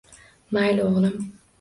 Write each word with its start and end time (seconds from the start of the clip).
Mayli, 0.57 0.87
o‘g‘lim. 0.89 1.15